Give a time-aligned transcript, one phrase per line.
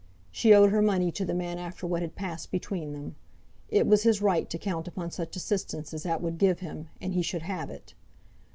[0.31, 3.17] She owed her money to the man after what had passed between them.
[3.69, 7.13] It was his right to count upon such assistance as that would give him, and
[7.13, 7.93] he should have it.